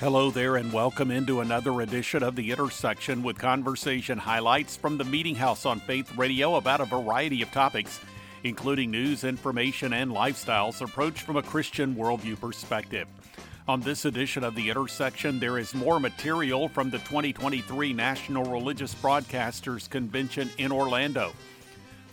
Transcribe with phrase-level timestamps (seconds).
[0.00, 5.02] Hello there, and welcome into another edition of The Intersection with conversation highlights from the
[5.02, 7.98] Meeting House on Faith Radio about a variety of topics,
[8.44, 13.08] including news, information, and lifestyles approached from a Christian worldview perspective.
[13.66, 18.94] On this edition of The Intersection, there is more material from the 2023 National Religious
[18.94, 21.32] Broadcasters Convention in Orlando.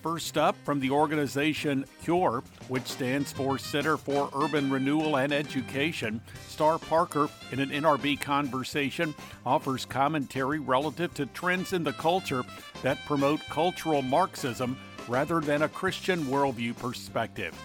[0.05, 6.21] First up, from the organization CURE, which stands for Center for Urban Renewal and Education,
[6.47, 9.15] Star Parker, in an NRB conversation,
[9.47, 12.43] offers commentary relative to trends in the culture
[12.83, 14.77] that promote cultural Marxism
[15.07, 17.55] rather than a Christian worldview perspective.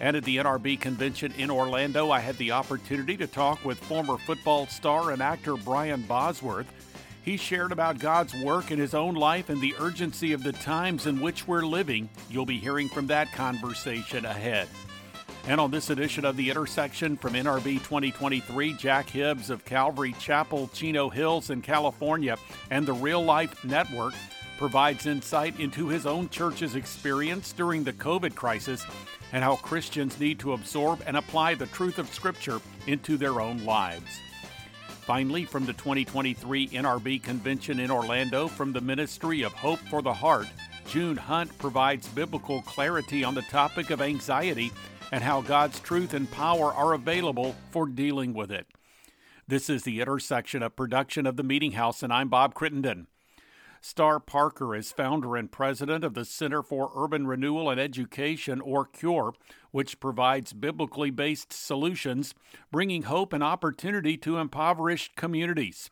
[0.00, 4.16] And at the NRB convention in Orlando, I had the opportunity to talk with former
[4.16, 6.72] football star and actor Brian Bosworth
[7.22, 11.06] he shared about God's work in his own life and the urgency of the times
[11.06, 12.08] in which we're living.
[12.28, 14.68] You'll be hearing from that conversation ahead.
[15.46, 20.70] And on this edition of The Intersection from NRB 2023, Jack Hibbs of Calvary Chapel,
[20.72, 22.36] Chino Hills in California,
[22.70, 24.14] and the Real Life Network
[24.58, 28.86] provides insight into his own church's experience during the COVID crisis
[29.32, 33.64] and how Christians need to absorb and apply the truth of Scripture into their own
[33.64, 34.20] lives.
[35.02, 40.12] Finally, from the 2023 NRB convention in Orlando, from the Ministry of Hope for the
[40.12, 40.46] Heart,
[40.86, 44.70] June Hunt provides biblical clarity on the topic of anxiety
[45.10, 48.68] and how God's truth and power are available for dealing with it.
[49.48, 53.08] This is the intersection of production of the Meeting House, and I'm Bob Crittenden.
[53.84, 58.86] Star Parker is founder and president of the Center for Urban Renewal and Education, or
[58.86, 59.32] CURE,
[59.72, 62.32] which provides biblically based solutions,
[62.70, 65.90] bringing hope and opportunity to impoverished communities.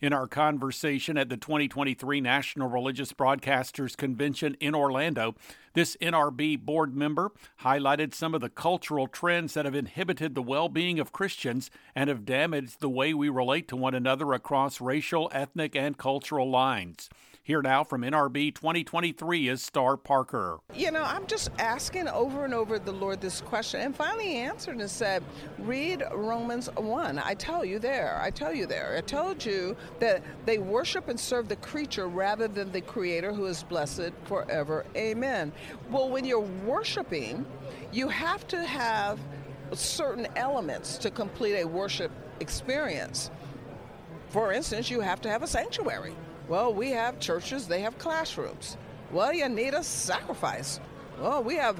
[0.00, 5.34] In our conversation at the 2023 National Religious Broadcasters Convention in Orlando,
[5.74, 7.32] this NRB board member
[7.62, 12.08] highlighted some of the cultural trends that have inhibited the well being of Christians and
[12.08, 17.08] have damaged the way we relate to one another across racial, ethnic, and cultural lines.
[17.44, 20.60] Here now from NRB 2023 is Star Parker.
[20.76, 24.78] You know, I'm just asking over and over the Lord this question, and finally answered
[24.78, 25.24] and said,
[25.58, 27.18] Read Romans 1.
[27.18, 28.94] I tell you there, I tell you there.
[28.96, 33.46] I told you that they worship and serve the creature rather than the Creator who
[33.46, 34.86] is blessed forever.
[34.94, 35.50] Amen.
[35.90, 37.44] Well, when you're worshiping,
[37.90, 39.18] you have to have
[39.72, 43.32] certain elements to complete a worship experience.
[44.28, 46.14] For instance, you have to have a sanctuary.
[46.48, 48.76] Well, we have churches, they have classrooms.
[49.10, 50.80] Well, you need a sacrifice.
[51.20, 51.78] Well, we have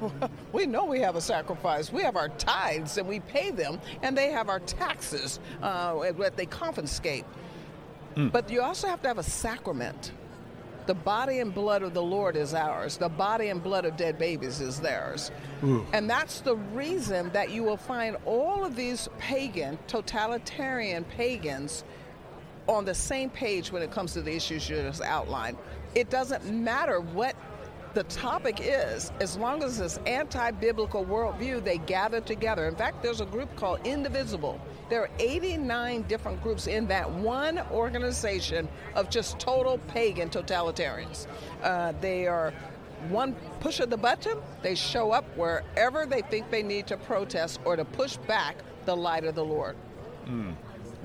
[0.52, 1.92] we know we have a sacrifice.
[1.92, 6.36] We have our tithes and we pay them, and they have our taxes uh, that
[6.36, 7.24] they confiscate.
[8.16, 8.32] Mm.
[8.32, 10.12] But you also have to have a sacrament.
[10.86, 12.96] The body and blood of the Lord is ours.
[12.96, 15.30] The body and blood of dead babies is theirs.
[15.62, 15.86] Ooh.
[15.92, 21.84] And that's the reason that you will find all of these pagan, totalitarian pagans
[22.68, 25.56] on the same page when it comes to the issues you just outlined.
[25.94, 27.34] It doesn't matter what
[27.94, 32.68] the topic is, as long as it's anti-biblical worldview, they gather together.
[32.68, 34.60] In fact, there's a group called Indivisible.
[34.90, 41.26] There are 89 different groups in that one organization of just total pagan totalitarians.
[41.62, 42.52] Uh, they are
[43.08, 47.60] one push of the button, they show up wherever they think they need to protest
[47.64, 49.76] or to push back the light of the Lord.
[50.26, 50.54] Mm.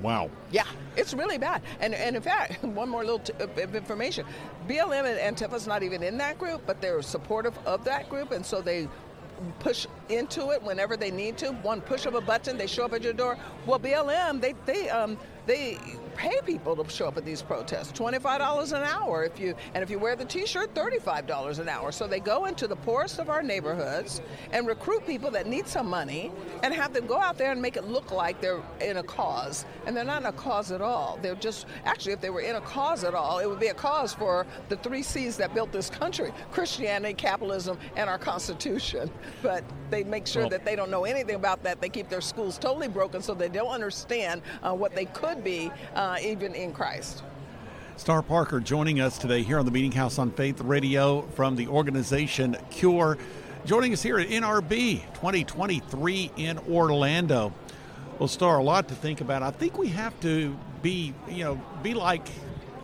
[0.02, 0.30] Wow.
[0.50, 0.66] Yeah,
[0.96, 1.62] it's really bad.
[1.80, 4.26] And, and in fact, one more little t- uh, information
[4.68, 8.44] BLM and Antifa's not even in that group, but they're supportive of that group, and
[8.44, 8.88] so they
[9.60, 11.52] push into it whenever they need to.
[11.52, 13.36] One push of a button, they show up at your door.
[13.66, 15.78] Well, BLM, they, they, um, they
[16.16, 17.92] pay people to show up at these protests.
[17.92, 21.92] $25 an hour if you and if you wear the t-shirt, $35 an hour.
[21.92, 24.20] So they go into the poorest of our neighborhoods
[24.52, 27.76] and recruit people that need some money and have them go out there and make
[27.76, 29.64] it look like they're in a cause.
[29.86, 31.18] And they're not in a cause at all.
[31.20, 33.74] They're just actually if they were in a cause at all, it would be a
[33.74, 39.10] cause for the three C's that built this country: Christianity, capitalism, and our constitution.
[39.42, 41.80] But they make sure well, that they don't know anything about that.
[41.80, 45.70] They keep their schools totally broken so they don't understand uh, what they could be
[45.94, 47.22] uh, even in Christ.
[47.96, 51.68] Star Parker joining us today here on the Meeting House on Faith Radio from the
[51.68, 53.16] organization Cure.
[53.64, 57.52] Joining us here at NRB 2023 in Orlando.
[58.18, 59.42] Well, Star, a lot to think about.
[59.42, 62.28] I think we have to be, you know, be like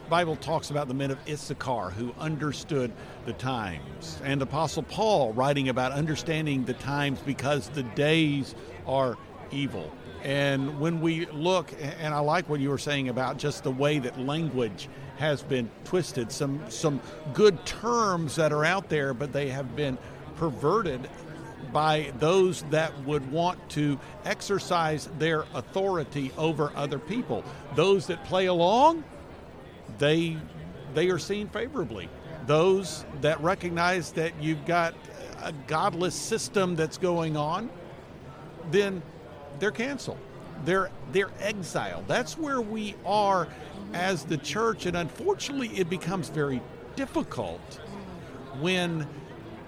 [0.09, 2.91] Bible talks about the men of Issachar who understood
[3.27, 8.57] the times, and Apostle Paul writing about understanding the times because the days
[8.87, 9.17] are
[9.53, 9.93] evil.
[10.25, 13.99] And when we look, and I like what you were saying about just the way
[14.01, 14.89] that language
[15.19, 17.01] has been twisted, some some
[17.35, 19.99] good terms that are out there, but they have been
[20.37, 21.09] perverted.
[21.73, 27.45] by those that would want to exercise their authority over other people.
[27.75, 29.05] Those that play along,
[29.99, 30.37] they
[30.95, 32.09] they are seen favorably.
[32.47, 34.95] Those that recognize that you've got
[35.43, 37.71] a godless system that's going on,
[38.71, 39.03] then
[39.59, 40.19] they're canceled.
[40.65, 42.05] They're they're exiled.
[42.07, 43.49] That's where we are
[43.93, 46.61] as the church, and unfortunately, it becomes very
[46.97, 47.81] difficult
[48.61, 49.07] when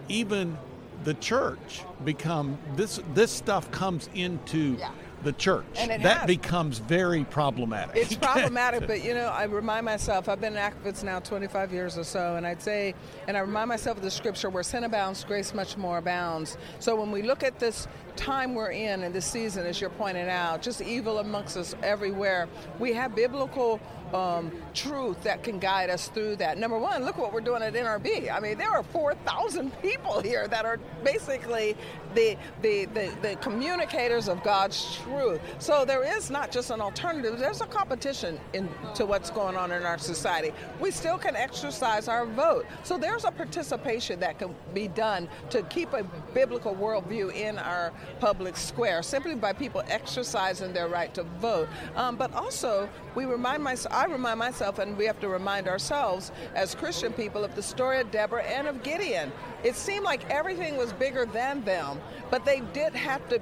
[0.09, 0.59] even
[1.05, 4.91] the church become this this stuff comes into yeah
[5.25, 5.65] the church.
[5.75, 6.27] that has.
[6.27, 7.97] becomes very problematic.
[7.97, 11.97] It's problematic, but you know, I remind myself, I've been an activist now 25 years
[11.97, 12.95] or so, and I'd say,
[13.29, 16.57] and I remind myself of the scripture where sin abounds, grace much more abounds.
[16.79, 17.87] So when we look at this
[18.17, 22.49] time we're in and this season, as you're pointing out, just evil amongst us everywhere,
[22.79, 23.81] we have biblical
[24.15, 26.59] um, truth that can guide us through that.
[26.59, 28.33] Number one, look what we're doing at NRB.
[28.33, 31.77] I mean, there are 4,000 people here that are basically
[32.15, 35.41] the, the, the, the, communicators of God's truth.
[35.59, 39.73] So there is not just an alternative, there's a competition in, to what's going on
[39.73, 40.53] in our society.
[40.79, 42.67] We still can exercise our vote.
[42.83, 46.05] So there's a participation that can be done to keep a
[46.35, 51.69] biblical worldview in our public square simply by people exercising their right to vote.
[51.97, 56.33] Um, but also, we remind myself, I remind myself, and we have to remind ourselves
[56.57, 59.31] as Christian people of the story of Deborah and of Gideon.
[59.63, 63.41] It seemed like everything was bigger than them, but they did have to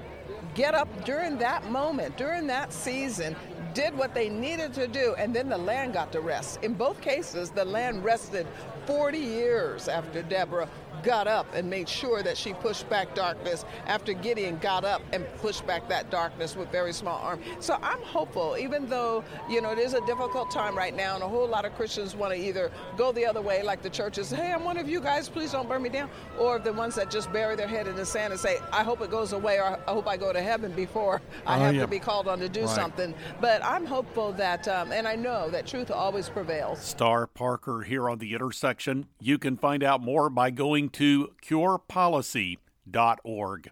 [0.55, 3.35] get up during that moment, during that season,
[3.73, 6.63] did what they needed to do, and then the land got to rest.
[6.63, 8.47] In both cases, the land rested
[8.87, 10.69] 40 years after Deborah
[11.03, 15.25] got up and made sure that she pushed back darkness after Gideon got up and
[15.39, 17.41] pushed back that darkness with very small arm.
[17.61, 21.23] So I'm hopeful, even though, you know, it is a difficult time right now and
[21.23, 24.31] a whole lot of Christians want to either go the other way, like the churches,
[24.31, 27.11] hey, I'm one of you guys, please don't burn me down, or the ones that
[27.11, 29.79] just bury their head in the sand and say, I hope it goes away or
[29.87, 31.81] I hope I go to heaven before I oh, have yeah.
[31.83, 32.69] to be called on to do right.
[32.69, 33.15] something.
[33.41, 36.81] But I'm hopeful that, um, and I know that truth always prevails.
[36.83, 39.07] Star Parker here on the intersection.
[39.21, 43.71] You can find out more by going to curepolicy.org.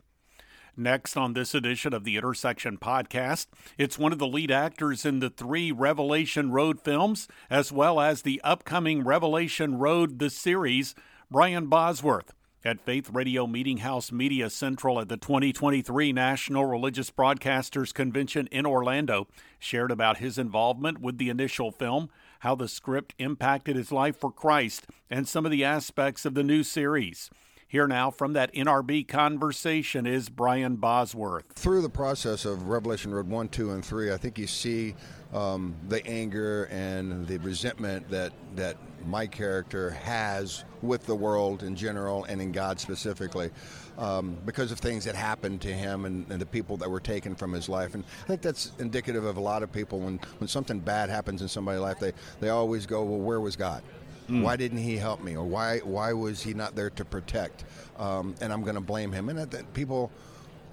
[0.76, 5.18] Next on this edition of the Intersection podcast, it's one of the lead actors in
[5.18, 10.94] the three Revelation Road films, as well as the upcoming Revelation Road the series,
[11.30, 12.32] Brian Bosworth.
[12.64, 18.66] At Faith Radio Meeting House Media Central at the 2023 National Religious Broadcasters Convention in
[18.66, 19.26] Orlando,
[19.58, 22.08] shared about his involvement with the initial film,
[22.40, 26.42] how the script impacted his life for Christ, and some of the aspects of the
[26.42, 27.30] new series.
[27.70, 31.52] Here now from that NRB conversation is Brian Bosworth.
[31.54, 34.94] Through the process of Revelation Road 1, 2, and 3, I think you see
[35.34, 41.76] um, the anger and the resentment that, that my character has with the world in
[41.76, 43.50] general and in God specifically.
[43.98, 47.34] Um, because of things that happened to him and, and, the people that were taken
[47.34, 47.96] from his life.
[47.96, 51.42] And I think that's indicative of a lot of people when, when something bad happens
[51.42, 53.82] in somebody's life, they, they always go, Well, where was God?
[54.28, 54.42] Mm.
[54.42, 55.36] Why didn't he help me?
[55.36, 57.64] Or why why was he not there to protect?
[57.98, 59.30] Um, and I'm going to blame him.
[59.30, 60.12] And that, that people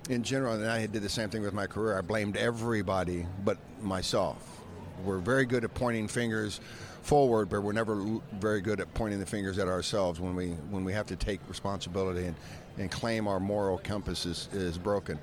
[0.09, 1.97] in general, and I did the same thing with my career.
[1.97, 4.61] I blamed everybody but myself.
[5.03, 6.59] We're very good at pointing fingers
[7.01, 10.83] forward, but we're never very good at pointing the fingers at ourselves when we when
[10.83, 12.35] we have to take responsibility and,
[12.77, 15.19] and claim our moral compass is, is broken.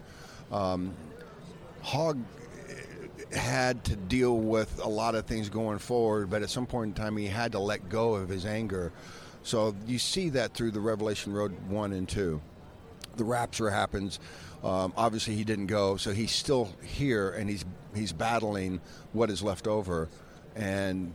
[0.50, 0.94] Um,
[1.82, 2.18] Hog
[3.32, 7.02] had to deal with a lot of things going forward, but at some point in
[7.02, 8.92] time, he had to let go of his anger.
[9.42, 12.40] So you see that through the Revelation Road 1 and 2.
[13.16, 14.20] The rapture happens.
[14.62, 18.80] Um, obviously, he didn't go, so he's still here and he's, he's battling
[19.12, 20.08] what is left over.
[20.54, 21.14] And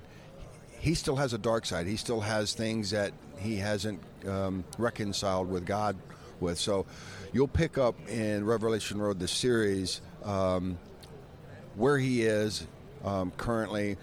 [0.80, 1.88] he still has a dark side.
[1.88, 5.96] He still has things that he hasn't um, reconciled with God
[6.39, 6.58] with.
[6.58, 6.86] So
[7.34, 10.01] you'll pick up in Revelation Road, the series.
[10.24, 10.77] Um,
[11.77, 12.67] where he is
[13.06, 13.98] um, currently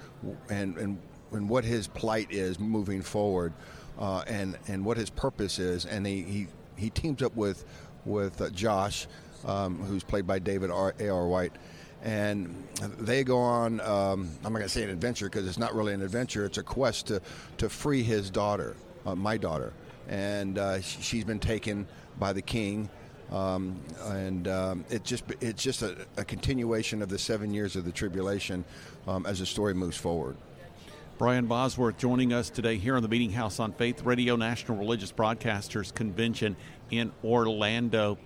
[0.48, 0.98] and, and,
[1.32, 3.52] and what his plight is moving forward
[3.98, 5.84] uh, and, and what his purpose is.
[5.84, 7.64] And he, he, he teams up with,
[8.04, 9.06] with uh, Josh,
[9.44, 11.26] um, who's played by David A.R.
[11.26, 11.52] White.
[12.02, 12.66] And
[12.98, 15.94] they go on, um, I'm not going to say an adventure because it's not really
[15.94, 17.20] an adventure, it's a quest to,
[17.58, 18.76] to free his daughter,
[19.06, 19.72] uh, my daughter.
[20.08, 21.86] And uh, she's been taken
[22.18, 22.88] by the king
[23.32, 27.84] um, and um, it just it's just a, a, continuation of the seven years of
[27.84, 28.64] the tribulation
[29.08, 30.36] um, as the story moves forward.
[31.16, 35.10] Brian Bosworth joining us today here on the Meeting House on Faith Radio National Religious
[35.10, 36.56] Broadcasters Convention
[36.90, 38.18] in Orlando.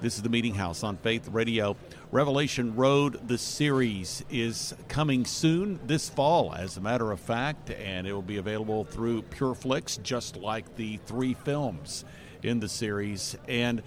[0.00, 1.76] This is the Meeting House on Faith Radio.
[2.12, 8.06] Revelation Road, the series, is coming soon this fall, as a matter of fact, and
[8.06, 12.04] it will be available through PureFlix, just like the three films
[12.44, 13.36] in the series.
[13.48, 13.82] And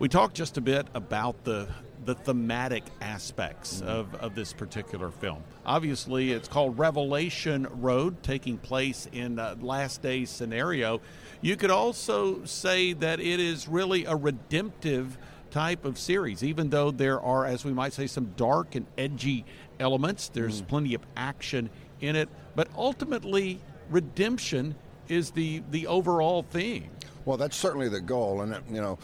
[0.00, 1.68] We talked just a bit about the
[2.04, 3.88] the thematic aspects mm-hmm.
[3.88, 5.44] of, of this particular film.
[5.64, 11.00] Obviously, it's called Revelation Road, taking place in a last days scenario.
[11.40, 15.16] You could also say that it is really a redemptive
[15.52, 19.44] type of series, even though there are, as we might say, some dark and edgy
[19.78, 20.28] elements.
[20.28, 20.68] There's mm.
[20.68, 24.74] plenty of action in it, but ultimately, redemption
[25.08, 26.88] is the the overall theme.
[27.24, 28.98] Well, that's certainly the goal, and you know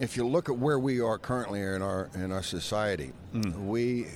[0.00, 3.66] if you look at where we are currently in our in our society, mm.
[3.66, 4.06] we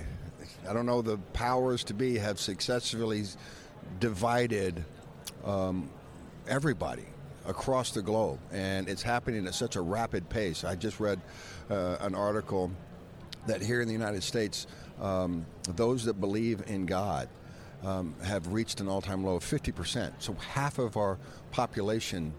[0.69, 3.25] I don't know the powers to be have successfully
[4.00, 4.85] divided
[5.45, 5.91] um,
[6.47, 7.07] everybody
[7.49, 10.62] across the globe, and it's happening at such a rapid pace.
[10.62, 11.21] I just read
[11.71, 12.71] uh, an article
[13.47, 14.67] that here in the United States,
[15.00, 17.28] um, those that believe in God
[17.85, 20.12] um, have reached an all-time low of 50%.
[20.19, 21.19] So half of our
[21.50, 22.35] population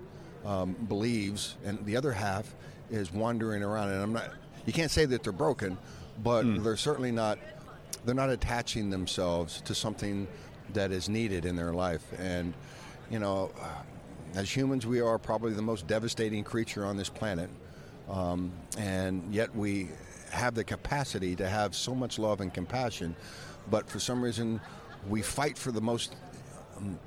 [0.45, 2.53] um, believes, and the other half
[2.91, 3.89] is wandering around.
[3.89, 4.29] And I'm not.
[4.65, 5.77] You can't say that they're broken,
[6.23, 6.63] but mm.
[6.63, 7.39] they're certainly not.
[8.05, 10.27] They're not attaching themselves to something
[10.73, 12.03] that is needed in their life.
[12.17, 12.53] And
[13.09, 13.51] you know,
[14.35, 17.49] as humans, we are probably the most devastating creature on this planet.
[18.09, 19.89] Um, and yet we
[20.31, 23.15] have the capacity to have so much love and compassion,
[23.69, 24.59] but for some reason
[25.07, 26.15] we fight for the most
[26.77, 26.99] um,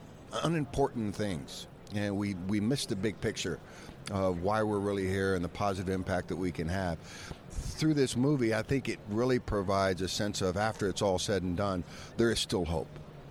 [0.44, 3.58] unimportant things, and we we miss the big picture
[4.10, 6.98] of why we're really here and the positive impact that we can have.
[7.50, 11.42] Through this movie, I think it really provides a sense of after it's all said
[11.42, 11.84] and done,
[12.16, 12.88] there is still hope.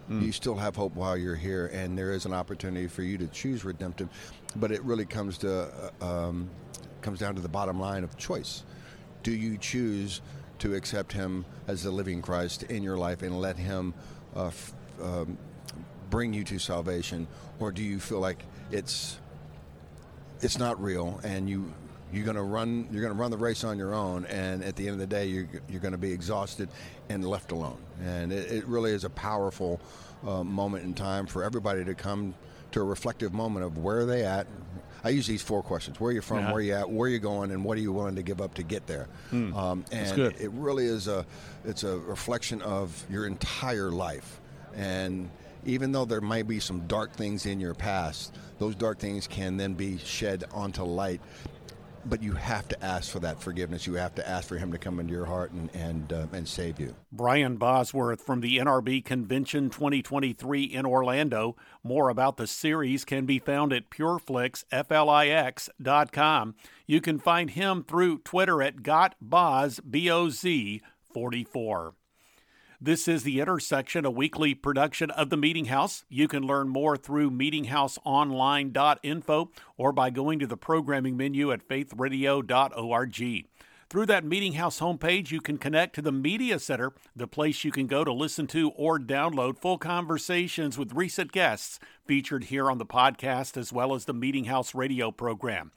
[0.10, 0.26] Mm.
[0.26, 3.28] You still have hope while you're here, and there is an opportunity for you to
[3.28, 4.10] choose redemptive.
[4.56, 6.50] But it really comes to uh, um,
[7.02, 8.64] comes down to the bottom line of choice.
[9.24, 10.22] Do you choose
[10.60, 13.94] to accept Him as the living Christ in your life and let Him
[14.36, 15.38] uh, f- um,
[16.10, 17.28] bring you to salvation,
[17.60, 19.20] or do you feel like it's
[20.42, 21.74] it's not real, and you
[22.12, 24.76] you're going to run you're going to run the race on your own, and at
[24.76, 26.70] the end of the day, you're you're going to be exhausted
[27.10, 27.78] and left alone.
[28.04, 29.80] And it, it really is a powerful
[30.26, 32.34] uh, moment in time for everybody to come
[32.72, 34.48] to a reflective moment of where are they at.
[35.04, 36.40] I use these four questions: Where are you from?
[36.40, 36.46] Yeah.
[36.48, 36.90] Where are you at?
[36.90, 37.52] Where are you going?
[37.52, 39.08] And what are you willing to give up to get there?
[39.30, 39.56] Hmm.
[39.56, 41.26] Um, and it really is a
[41.66, 44.40] it's a reflection of your entire life,
[44.76, 45.30] and
[45.66, 49.58] even though there might be some dark things in your past, those dark things can
[49.58, 51.22] then be shed onto light.
[52.06, 53.86] But you have to ask for that forgiveness.
[53.88, 56.48] You have to ask for Him to come into your heart and and, uh, and
[56.48, 56.96] save you.
[57.12, 61.56] Brian Bosworth from the NRB Convention 2023 in Orlando.
[61.84, 66.56] More about the series can be found at pureflixflix.com.
[66.88, 70.82] You can find him through Twitter at GotBoz, B-O-Z
[71.14, 71.94] 44.
[72.84, 76.04] This is The Intersection, a weekly production of The Meeting House.
[76.10, 83.46] You can learn more through meetinghouseonline.info or by going to the programming menu at faithradio.org.
[83.88, 87.72] Through that Meeting House homepage, you can connect to the Media Center, the place you
[87.72, 92.80] can go to listen to or download full conversations with recent guests featured here on
[92.80, 95.72] the podcast as well as the Meeting House radio program.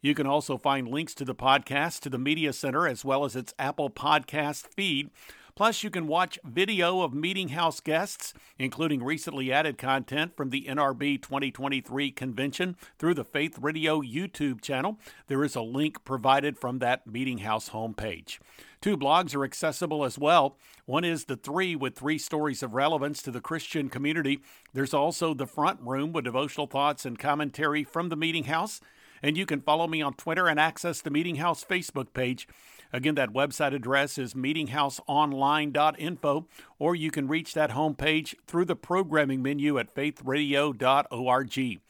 [0.00, 3.36] You can also find links to the podcast to the Media Center as well as
[3.36, 5.10] its Apple Podcast feed.
[5.56, 10.66] Plus, you can watch video of Meeting House guests, including recently added content from the
[10.68, 14.98] NRB 2023 convention through the Faith Radio YouTube channel.
[15.28, 18.38] There is a link provided from that Meeting House homepage.
[18.82, 20.58] Two blogs are accessible as well.
[20.84, 24.42] One is The Three with three stories of relevance to the Christian community.
[24.74, 28.82] There's also The Front Room with devotional thoughts and commentary from the Meeting House.
[29.22, 32.48] And you can follow me on Twitter and access the Meeting House Facebook page.
[32.92, 36.46] Again, that website address is meetinghouseonline.info,
[36.78, 41.80] or you can reach that homepage through the programming menu at faithradio.org.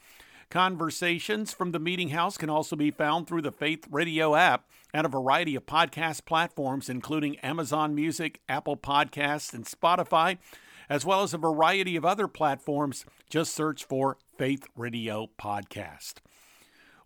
[0.49, 5.05] Conversations from the Meeting House can also be found through the Faith Radio app and
[5.05, 10.37] a variety of podcast platforms, including Amazon Music, Apple Podcasts, and Spotify,
[10.89, 13.03] as well as a variety of other platforms.
[13.29, 16.21] Just search for Faith Radio Podcast.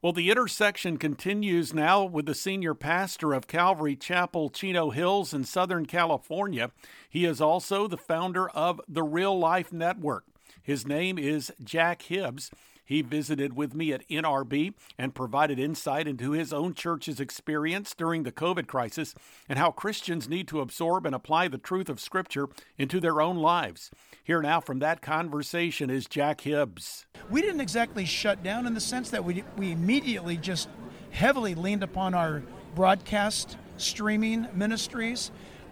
[0.01, 5.43] Well, the intersection continues now with the senior pastor of Calvary Chapel, Chino Hills in
[5.43, 6.71] Southern California.
[7.07, 10.25] He is also the founder of the Real Life Network.
[10.63, 12.49] His name is Jack Hibbs.
[12.91, 18.23] He visited with me at NRB and provided insight into his own church's experience during
[18.23, 19.15] the COVID crisis
[19.47, 23.37] and how Christians need to absorb and apply the truth of Scripture into their own
[23.37, 23.91] lives.
[24.25, 27.05] Here now from that conversation is Jack Hibbs.
[27.29, 30.67] We didn't exactly shut down in the sense that we, we immediately just
[31.11, 32.43] heavily leaned upon our
[32.75, 35.31] broadcast streaming ministries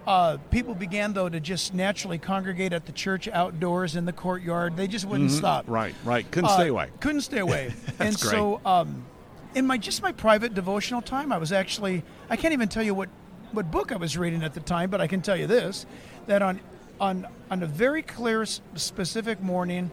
[0.10, 4.76] uh, people began, though, to just naturally congregate at the church outdoors in the courtyard.
[4.76, 5.38] They just wouldn't mm-hmm.
[5.38, 5.66] stop.
[5.68, 6.30] Right, right.
[6.32, 6.90] Couldn't uh, stay away.
[7.00, 7.72] Couldn't stay away.
[8.00, 8.32] and great.
[8.32, 9.06] so um,
[9.54, 12.96] in my just my private devotional time, I was actually I can't even tell you
[12.96, 13.10] what
[13.52, 15.86] what book I was reading at the time, but I can tell you this
[16.26, 16.60] that on
[17.00, 19.92] on on a very clear specific morning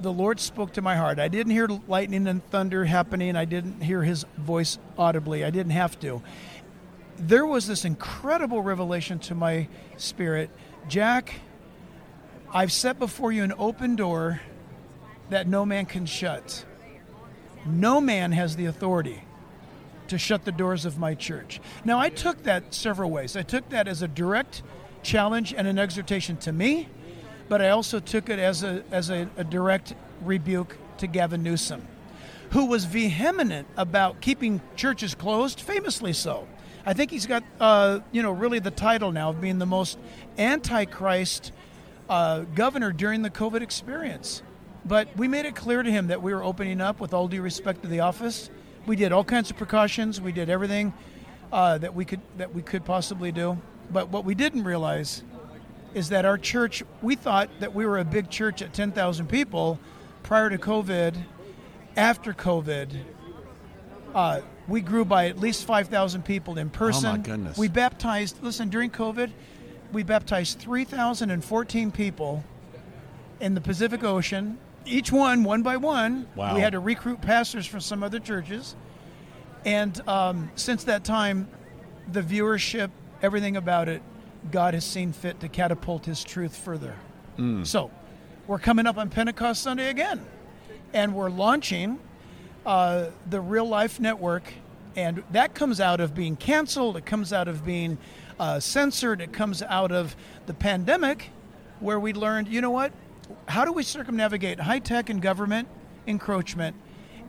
[0.00, 1.18] the Lord spoke to my heart.
[1.18, 3.36] I didn't hear lightning and thunder happening.
[3.36, 5.44] I didn't hear his voice audibly.
[5.44, 6.20] I didn't have to.
[7.18, 10.50] There was this incredible revelation to my spirit.
[10.88, 11.34] Jack,
[12.52, 14.40] I've set before you an open door
[15.30, 16.64] that no man can shut.
[17.66, 19.22] No man has the authority
[20.08, 21.60] to shut the doors of my church.
[21.84, 23.36] Now, I took that several ways.
[23.36, 24.62] I took that as a direct
[25.02, 26.88] challenge and an exhortation to me,
[27.48, 31.86] but I also took it as a, as a, a direct rebuke to Gavin Newsom,
[32.50, 36.46] who was vehement about keeping churches closed, famously so.
[36.86, 39.98] I think he's got, uh, you know, really the title now of being the most
[40.36, 41.52] antichrist
[42.08, 44.42] uh, governor during the COVID experience.
[44.84, 47.40] But we made it clear to him that we were opening up with all due
[47.40, 48.50] respect to the office.
[48.86, 50.20] We did all kinds of precautions.
[50.20, 50.92] We did everything
[51.50, 53.56] uh, that we could that we could possibly do.
[53.90, 55.22] But what we didn't realize
[55.94, 59.78] is that our church, we thought that we were a big church at 10,000 people
[60.22, 61.14] prior to COVID.
[61.96, 62.98] After COVID,
[64.14, 67.06] uh, we grew by at least 5,000 people in person.
[67.06, 67.58] Oh, my goodness.
[67.58, 69.30] We baptized, listen, during COVID,
[69.92, 72.44] we baptized 3,014 people
[73.40, 76.26] in the Pacific Ocean, each one, one by one.
[76.34, 76.54] Wow.
[76.54, 78.74] We had to recruit pastors from some other churches.
[79.64, 81.48] And um, since that time,
[82.10, 82.90] the viewership,
[83.22, 84.02] everything about it,
[84.50, 86.94] God has seen fit to catapult His truth further.
[87.64, 87.90] So,
[88.46, 90.24] we're coming up on Pentecost Sunday again,
[90.92, 91.98] and we're launching
[92.66, 94.44] uh, the Real Life Network,
[94.96, 96.96] and that comes out of being canceled.
[96.96, 97.98] It comes out of being
[98.38, 99.20] uh, censored.
[99.20, 100.16] It comes out of
[100.46, 101.30] the pandemic,
[101.80, 102.92] where we learned, you know what?
[103.48, 105.68] How do we circumnavigate high tech and government
[106.06, 106.76] encroachment?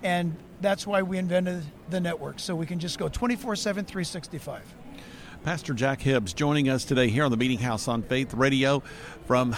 [0.03, 4.75] And that's why we invented the network, so we can just go 24 7, 365.
[5.43, 8.81] Pastor Jack Hibbs joining us today here on the Meeting House on Faith Radio
[9.27, 9.55] from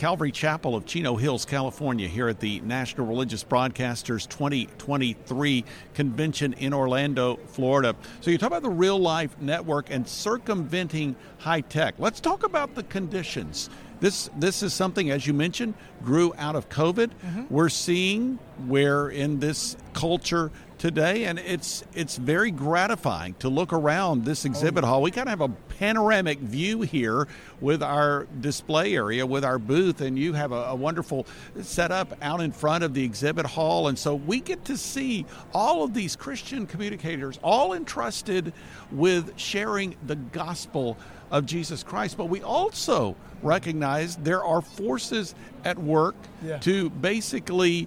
[0.00, 6.72] Calvary Chapel of Chino Hills, California, here at the National Religious Broadcasters 2023 convention in
[6.72, 7.94] Orlando, Florida.
[8.22, 11.96] So, you talk about the real life network and circumventing high tech.
[11.98, 13.68] Let's talk about the conditions.
[14.00, 17.10] This, this is something, as you mentioned, grew out of COVID.
[17.10, 17.44] Mm-hmm.
[17.50, 20.50] We're seeing where in this culture
[20.84, 25.02] today, and it's it's very gratifying to look around this exhibit hall.
[25.02, 27.28] We kind of have a panoramic view here
[27.60, 31.26] with our display area, with our booth, and you have a, a wonderful
[31.60, 35.84] setup out in front of the exhibit hall, and so we get to see all
[35.84, 38.52] of these Christian communicators, all entrusted
[38.90, 40.96] with sharing the gospel
[41.30, 42.16] of Jesus Christ.
[42.16, 46.58] But we also recognize there are forces at work Yeah.
[46.58, 47.86] to basically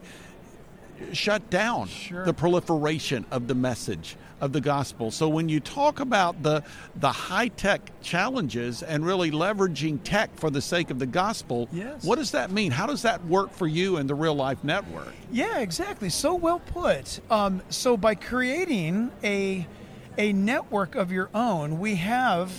[1.12, 2.26] shut down Sure.
[2.26, 5.10] the proliferation of the message of the gospel.
[5.10, 6.64] So when you talk about the
[6.96, 12.04] the high tech challenges and really leveraging tech for the sake of the gospel, Yes.
[12.04, 12.72] what does that mean?
[12.72, 15.14] How does that work for you and the real life network?
[15.32, 16.10] Yeah, exactly.
[16.10, 17.20] So well put.
[17.32, 19.66] Um, so by creating a
[20.18, 22.52] a network of your own, we have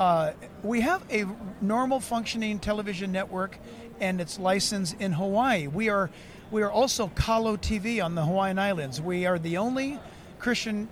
[0.00, 0.32] uh,
[0.62, 1.24] we have a
[1.60, 3.58] normal functioning television network,
[4.00, 5.66] and it's licensed in Hawaii.
[5.68, 6.10] We are
[6.50, 9.00] we are also Kalo TV on the Hawaiian Islands.
[9.00, 9.98] We are the only
[10.38, 10.88] Christian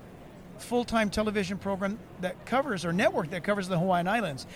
[0.58, 4.46] full-time television program that covers or network that covers the Hawaiian Islands.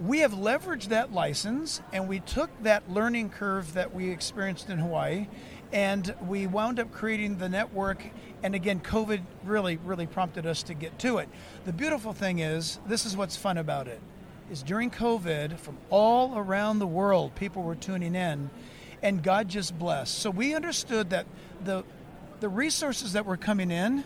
[0.00, 4.78] We have leveraged that license and we took that learning curve that we experienced in
[4.78, 5.28] Hawaii
[5.72, 8.04] and we wound up creating the network
[8.42, 11.28] and again COVID really really prompted us to get to it.
[11.64, 14.00] The beautiful thing is this is what's fun about it
[14.50, 18.50] is during COVID from all around the world people were tuning in
[19.02, 20.18] and God just blessed.
[20.18, 21.26] So we understood that
[21.64, 21.84] the
[22.40, 24.04] the resources that were coming in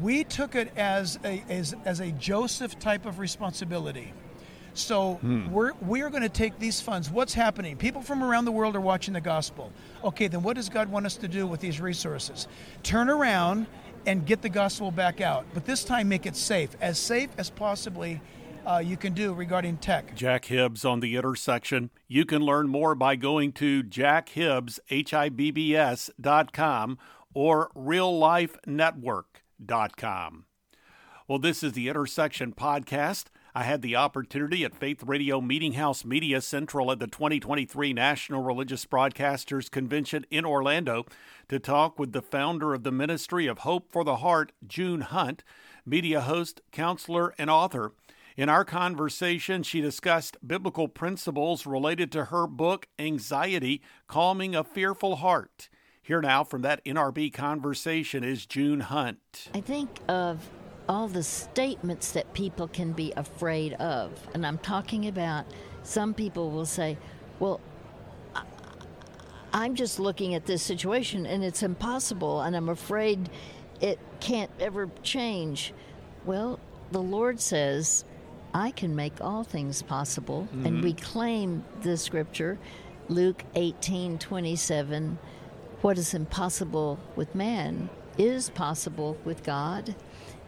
[0.00, 4.12] we took it as a as, as a Joseph type of responsibility.
[4.74, 5.50] So hmm.
[5.52, 7.10] we're we're going to take these funds.
[7.10, 7.76] What's happening?
[7.76, 9.72] People from around the world are watching the gospel.
[10.02, 12.48] Okay, then what does God want us to do with these resources?
[12.82, 13.66] Turn around
[14.06, 17.48] and get the gospel back out, but this time make it safe, as safe as
[17.48, 18.20] possibly
[18.66, 20.14] uh, you can do regarding tech.
[20.14, 21.90] Jack Hibbs on the intersection.
[22.08, 26.98] You can learn more by going to jackhibbs, H-I-B-B-S dot com
[27.34, 30.44] or reallifenetwork.com.
[31.26, 33.24] Well, this is the Intersection Podcast.
[33.56, 38.42] I had the opportunity at Faith Radio Meeting House Media Central at the 2023 National
[38.42, 41.06] Religious Broadcasters Convention in Orlando
[41.48, 45.44] to talk with the founder of the Ministry of Hope for the Heart, June Hunt,
[45.86, 47.92] media host, counselor, and author.
[48.36, 55.16] In our conversation, she discussed biblical principles related to her book, Anxiety Calming a Fearful
[55.16, 55.68] Heart.
[56.02, 59.50] Here now from that NRB conversation is June Hunt.
[59.54, 60.50] I think of
[60.88, 64.10] all the statements that people can be afraid of.
[64.34, 65.46] And I'm talking about
[65.84, 66.98] some people will say,
[67.38, 67.60] well,
[69.52, 73.30] I'm just looking at this situation and it's impossible and I'm afraid
[73.80, 75.72] it can't ever change.
[76.24, 76.58] Well,
[76.90, 78.04] the Lord says,
[78.54, 80.48] I can make all things possible.
[80.52, 80.66] Mm-hmm.
[80.66, 82.58] And we claim the scripture,
[83.08, 85.18] Luke 18 27,
[85.82, 89.94] what is impossible with man is possible with God.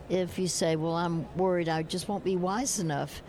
[0.09, 3.23] If you say, Well, I'm worried I just won't be wise enough,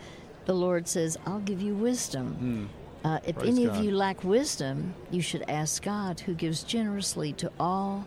[0.46, 2.70] the Lord says, I'll give you wisdom.
[3.04, 3.08] Mm.
[3.08, 3.76] Uh, if Praise any God.
[3.76, 8.06] of you lack wisdom, you should ask God, who gives generously to all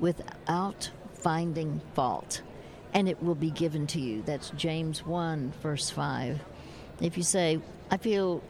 [0.00, 2.42] without finding fault,
[2.94, 4.22] and it will be given to you.
[4.22, 6.40] That's James 1, verse 5.
[7.00, 8.42] If you say, I feel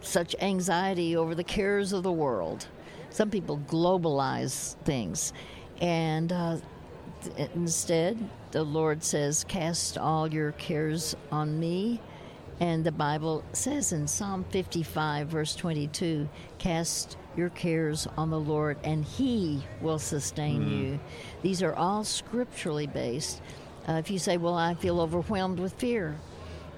[0.00, 2.66] such anxiety over the cares of the world,
[3.10, 5.32] some people globalize things.
[5.80, 6.56] And uh,
[7.54, 8.18] instead,
[8.52, 12.00] the Lord says, Cast all your cares on me
[12.60, 18.78] and the Bible says in Psalm 55, verse 22, cast your cares on the Lord
[18.84, 20.78] and He will sustain mm.
[20.78, 21.00] you.
[21.42, 23.42] These are all scripturally based.
[23.88, 26.16] Uh, if you say, Well, I feel overwhelmed with fear,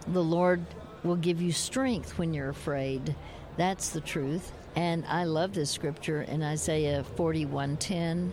[0.08, 0.64] the Lord
[1.02, 3.14] will give you strength when you're afraid.
[3.56, 4.52] That's the truth.
[4.74, 8.32] And I love this scripture in Isaiah 41:10.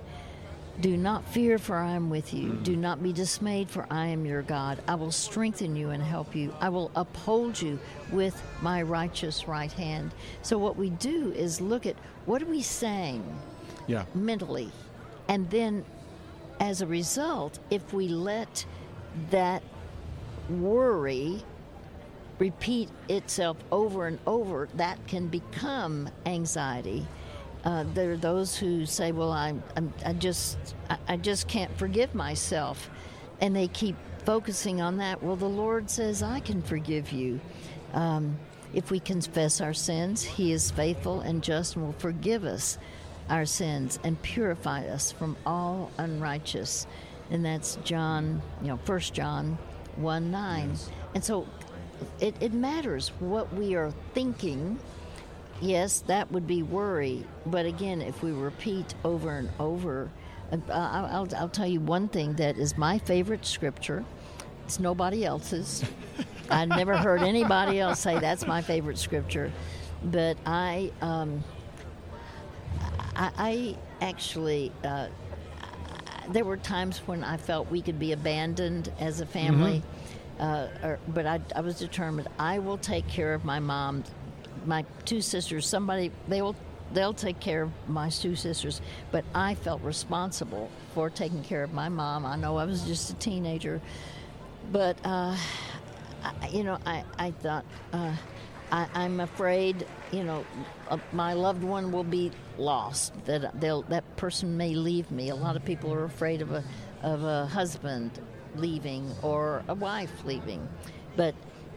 [0.82, 2.54] Do not fear, for I am with you.
[2.64, 4.82] Do not be dismayed, for I am your God.
[4.88, 6.52] I will strengthen you and help you.
[6.60, 7.80] I will uphold you
[8.12, 10.12] with my righteous right hand.
[10.42, 13.24] So, what we do is look at what are we saying
[13.86, 14.06] yeah.
[14.16, 14.72] mentally?
[15.30, 15.86] And then,
[16.60, 18.66] as a result, if we let
[19.30, 19.64] that
[20.50, 21.44] worry
[22.40, 27.08] repeat itself over and over, that can become anxiety.
[27.64, 30.58] Uh, there are those who say, "Well, I, I'm, I just,
[30.90, 32.90] I, I just can't forgive myself,"
[33.40, 35.24] and they keep focusing on that.
[35.24, 37.40] Well, the Lord says, "I can forgive you."
[37.94, 38.38] Um,
[38.74, 42.78] if we confess our sins, He is faithful and just and will forgive us
[43.30, 46.88] our sins and purify us from all unrighteous.
[47.32, 49.58] And that's John, you know, First John
[49.96, 50.70] one nine.
[50.70, 50.90] Yes.
[51.16, 51.48] And so,
[52.20, 54.80] it, it matters what we are thinking
[55.64, 57.26] yes, that would be worry.
[57.46, 60.10] But again, if we repeat over and over,
[60.52, 64.04] uh, I'll, I'll, tell you one thing that is my favorite scripture.
[64.66, 65.84] It's nobody else's.
[66.50, 69.52] I never heard anybody else say that's my favorite scripture,
[70.04, 71.44] but I, um,
[73.16, 74.72] I, I, actually.
[74.84, 75.08] Uh,
[76.30, 79.84] there were times when I felt we could be abandoned as a family,
[80.40, 80.42] mm-hmm.
[80.42, 84.06] uh, or, but I, I was determined I will take care of my mom
[84.66, 86.56] my two sisters, somebody they will
[86.94, 91.74] they'll take care of my two sisters, but I felt responsible for taking care of
[91.74, 92.26] my mom.
[92.26, 93.82] I know I was just a teenager,
[94.72, 95.36] but uh,
[96.24, 97.66] I, you know, I I thought.
[97.92, 98.16] Uh,
[98.72, 100.46] I, am afraid, you know,
[100.90, 103.14] uh, my loved one will be lost.
[103.26, 105.30] That they'll that person may leave me.
[105.30, 106.64] A lot of people are afraid of a
[107.02, 108.20] of a husband
[108.56, 110.68] leaving or a wife leaving,
[111.16, 111.36] but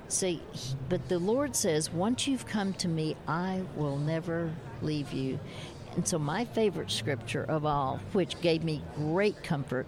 [0.09, 0.41] See,
[0.89, 5.41] but the Lord says, once you've come to me, I will never leave you.
[5.97, 9.87] And so, my favorite scripture of all, which gave me great comfort,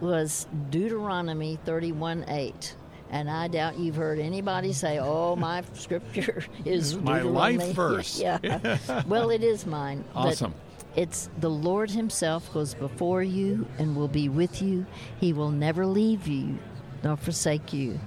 [0.00, 2.74] was Deuteronomy 31 8.
[3.10, 8.78] And I doubt you've heard anybody say, "Oh, my scripture is my life verse." yeah.
[9.06, 10.04] well, it is mine.
[10.14, 10.54] Awesome.
[10.96, 14.86] It's the Lord Himself goes before you and will be with you.
[15.20, 16.58] He will never leave you
[17.02, 18.00] nor forsake you.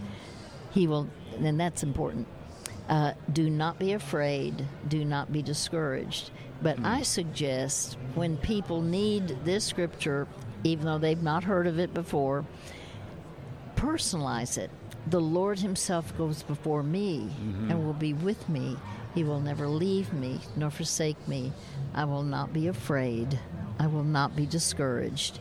[0.71, 1.07] He will
[1.39, 2.27] and that's important.
[2.89, 4.65] Uh, do not be afraid.
[4.87, 6.31] Do not be discouraged.
[6.61, 6.85] But mm.
[6.85, 10.27] I suggest when people need this scripture,
[10.63, 12.45] even though they've not heard of it before,
[13.75, 14.71] personalize it.
[15.09, 17.71] The Lord Himself goes before me mm-hmm.
[17.71, 18.77] and will be with me.
[19.15, 21.53] He will never leave me nor forsake me.
[21.93, 23.39] I will not be afraid.
[23.79, 25.39] I will not be discouraged.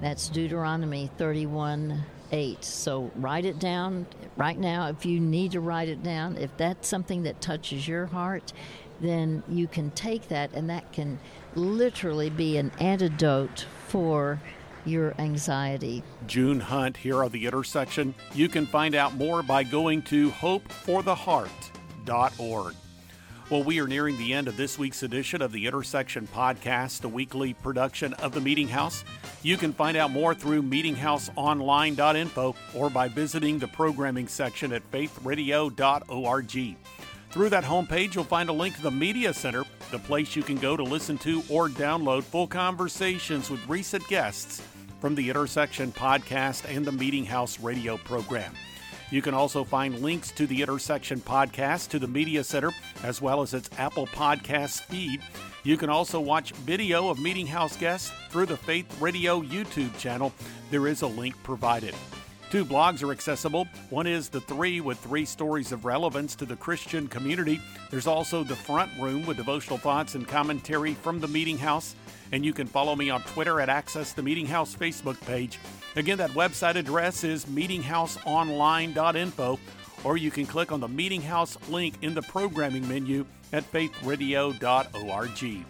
[0.00, 2.64] That's Deuteronomy 31 8.
[2.64, 4.06] So write it down
[4.36, 6.36] right now if you need to write it down.
[6.36, 8.52] If that's something that touches your heart,
[9.00, 11.20] then you can take that and that can
[11.54, 14.40] literally be an antidote for
[14.84, 16.02] your anxiety.
[16.26, 18.14] June Hunt here on the intersection.
[18.34, 22.74] You can find out more by going to hopefortheheart.org.
[23.50, 27.08] Well, we are nearing the end of this week's edition of the Intersection Podcast, a
[27.08, 29.04] weekly production of the Meeting House.
[29.42, 36.76] You can find out more through meetinghouseonline.info or by visiting the programming section at faithradio.org.
[37.30, 40.56] Through that homepage, you'll find a link to the Media Center, the place you can
[40.56, 44.62] go to listen to or download full conversations with recent guests
[45.00, 48.54] from the Intersection podcast and the Meeting House radio program.
[49.10, 53.42] You can also find links to the Intersection podcast, to the Media Center, as well
[53.42, 55.22] as its Apple Podcast feed.
[55.64, 60.32] You can also watch video of Meeting House guests through the Faith Radio YouTube channel.
[60.70, 61.94] There is a link provided.
[62.50, 63.68] Two blogs are accessible.
[63.90, 67.60] One is The Three with three stories of relevance to the Christian community.
[67.90, 71.94] There's also The Front Room with devotional thoughts and commentary from the Meeting House.
[72.32, 75.58] And you can follow me on Twitter at Access the Meeting House Facebook page.
[75.94, 79.58] Again, that website address is meetinghouseonline.info,
[80.04, 85.64] or you can click on the Meeting House link in the programming menu at faithradio.org.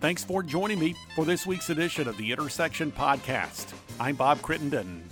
[0.00, 3.72] Thanks for joining me for this week's edition of the Intersection Podcast.
[4.00, 5.08] I'm Bob Crittenden.